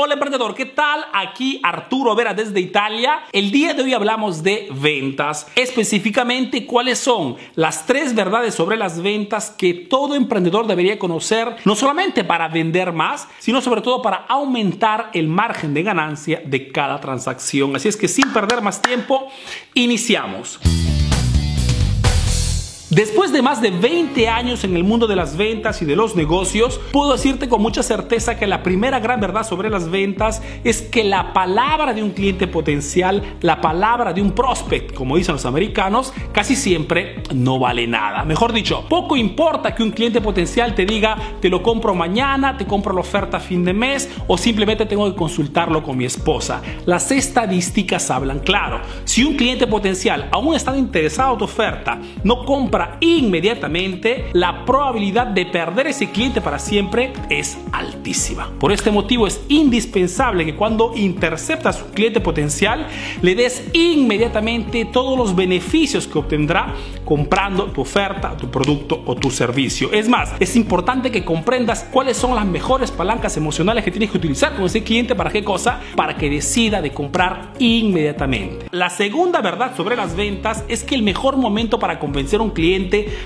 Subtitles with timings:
[0.00, 1.06] Hola emprendedor, ¿qué tal?
[1.12, 3.24] Aquí Arturo Vera desde Italia.
[3.32, 9.02] El día de hoy hablamos de ventas, específicamente cuáles son las tres verdades sobre las
[9.02, 14.18] ventas que todo emprendedor debería conocer, no solamente para vender más, sino sobre todo para
[14.28, 17.74] aumentar el margen de ganancia de cada transacción.
[17.74, 19.26] Así es que sin perder más tiempo,
[19.74, 20.60] iniciamos.
[22.90, 26.16] Después de más de 20 años en el mundo de las ventas y de los
[26.16, 30.80] negocios, puedo decirte con mucha certeza que la primera gran verdad sobre las ventas es
[30.80, 35.44] que la palabra de un cliente potencial, la palabra de un prospect, como dicen los
[35.44, 38.24] americanos, casi siempre no vale nada.
[38.24, 42.64] Mejor dicho, poco importa que un cliente potencial te diga, te lo compro mañana, te
[42.64, 46.62] compro la oferta a fin de mes o simplemente tengo que consultarlo con mi esposa.
[46.86, 48.80] Las estadísticas hablan claro.
[49.04, 55.26] Si un cliente potencial aún está interesado en tu oferta, no compra inmediatamente, la probabilidad
[55.26, 58.50] de perder ese cliente para siempre es altísima.
[58.58, 62.86] Por este motivo es indispensable que cuando interceptas un cliente potencial,
[63.22, 69.30] le des inmediatamente todos los beneficios que obtendrá comprando tu oferta, tu producto o tu
[69.30, 69.90] servicio.
[69.92, 74.18] Es más, es importante que comprendas cuáles son las mejores palancas emocionales que tienes que
[74.18, 78.66] utilizar con ese cliente para qué cosa, para que decida de comprar inmediatamente.
[78.70, 82.50] La segunda verdad sobre las ventas es que el mejor momento para convencer a un
[82.50, 82.67] cliente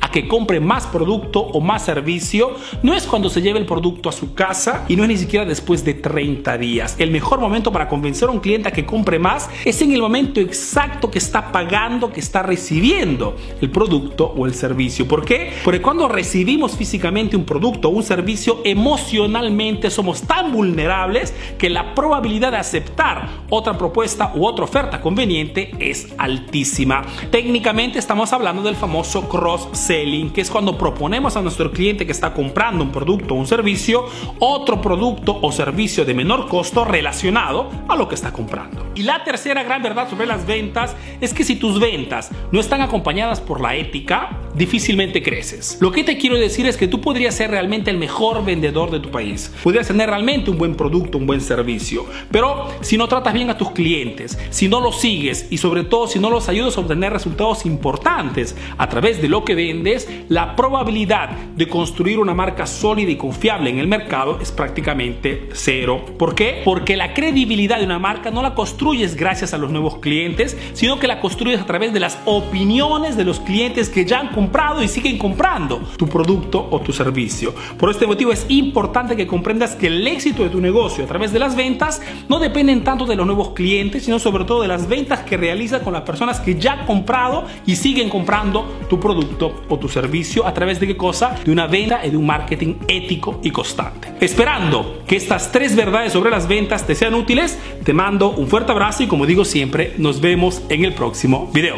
[0.00, 4.08] a que compre más producto o más servicio no es cuando se lleve el producto
[4.08, 6.96] a su casa y no es ni siquiera después de 30 días.
[6.98, 10.00] El mejor momento para convencer a un cliente a que compre más es en el
[10.00, 15.08] momento exacto que está pagando, que está recibiendo el producto o el servicio.
[15.08, 15.52] ¿Por qué?
[15.64, 21.94] Porque cuando recibimos físicamente un producto o un servicio, emocionalmente somos tan vulnerables que la
[21.94, 27.02] probabilidad de aceptar otra propuesta u otra oferta conveniente es altísima.
[27.30, 32.32] Técnicamente estamos hablando del famoso cross-selling, que es cuando proponemos a nuestro cliente que está
[32.32, 34.06] comprando un producto o un servicio,
[34.38, 38.86] otro producto o servicio de menor costo relacionado a lo que está comprando.
[38.94, 42.80] Y la tercera gran verdad sobre las ventas es que si tus ventas no están
[42.80, 45.78] acompañadas por la ética, difícilmente creces.
[45.80, 49.00] Lo que te quiero decir es que tú podrías ser realmente el mejor vendedor de
[49.00, 49.52] tu país.
[49.62, 52.06] Podrías tener realmente un buen producto, un buen servicio.
[52.30, 56.06] Pero si no tratas bien a tus clientes, si no los sigues y sobre todo
[56.06, 60.56] si no los ayudas a obtener resultados importantes a través de lo que vendes, la
[60.56, 66.04] probabilidad de construir una marca sólida y confiable en el mercado es prácticamente cero.
[66.18, 66.62] ¿Por qué?
[66.64, 70.98] Porque la credibilidad de una marca no la construyes gracias a los nuevos clientes, sino
[70.98, 74.82] que la construyes a través de las opiniones de los clientes que ya han comprado
[74.82, 77.54] y siguen comprando tu producto o tu servicio.
[77.78, 81.32] Por este motivo es importante que comprendas que el éxito de tu negocio a través
[81.32, 84.86] de las ventas no dependen tanto de los nuevos clientes, sino sobre todo de las
[84.86, 89.62] ventas que realiza con las personas que ya han comprado y siguen comprando tu producto
[89.70, 91.34] o tu servicio a través de qué cosa?
[91.42, 94.12] De una venta y de un marketing ético y constante.
[94.20, 98.72] Esperando que estas tres verdades sobre las ventas te sean útiles, te mando un fuerte
[98.72, 101.76] abrazo y como digo siempre, nos vemos en el próximo video.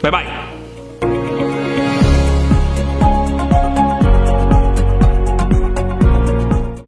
[0.00, 0.53] Bye bye.